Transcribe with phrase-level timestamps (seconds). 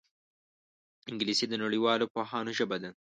[1.09, 2.89] انګلیسي د نړیوالو پوهانو ژبه ده